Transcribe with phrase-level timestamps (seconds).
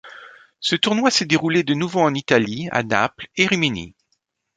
[0.61, 3.93] Ce tournoi s'est déroulé de nouveau en Italie, à Naples et Rimini.